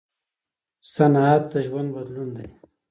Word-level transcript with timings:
صنعت 0.93 1.43
د 1.51 1.53
ژوند 1.67 1.89
بدلون 1.95 2.29
دی. 2.37 2.47